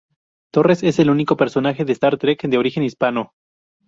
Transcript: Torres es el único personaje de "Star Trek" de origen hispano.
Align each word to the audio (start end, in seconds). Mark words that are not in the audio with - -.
Torres 0.51 0.81
es 0.81 0.97
el 0.97 1.11
único 1.11 1.37
personaje 1.37 1.85
de 1.85 1.91
"Star 1.93 2.17
Trek" 2.17 2.41
de 2.47 2.57
origen 2.57 2.81
hispano. 2.81 3.33